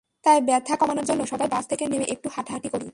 তাই 0.23 0.39
ব্যথা 0.47 0.73
কমানোর 0.79 1.05
জন্য 1.05 1.21
সবাই 1.31 1.47
বাস 1.53 1.65
থেকে 1.71 1.83
নেমে 1.91 2.05
একটু 2.13 2.27
হাঁটাহাঁটি 2.35 2.69
করি। 2.73 2.87